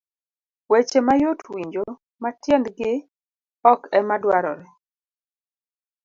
Weche 0.71 0.99
mayot 1.07 1.39
winjo 1.53 1.85
ma 2.21 2.29
tiendgi 2.41 2.91
ok 3.71 3.79
ema 3.99 4.15
dwarore. 4.23 4.65